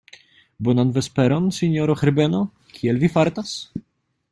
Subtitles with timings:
[0.67, 2.41] Bonan vesperon, sinjoro Herbeno;
[2.79, 3.55] kiel vi fartas?